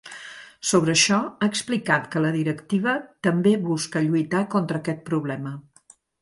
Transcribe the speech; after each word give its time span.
Sobre 0.67 0.93
això, 0.93 1.17
ha 1.43 1.49
explicat 1.51 2.07
que 2.15 2.23
la 2.23 2.31
directiva 2.37 2.95
també 3.29 3.53
busca 3.69 4.03
lluitar 4.07 4.41
contra 4.57 4.83
aquest 4.83 5.05
problema. 5.13 5.55